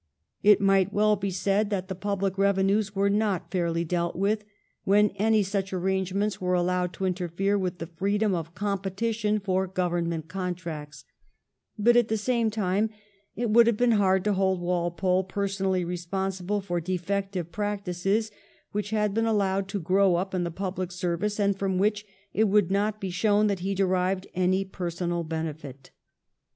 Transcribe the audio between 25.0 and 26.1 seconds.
benefit.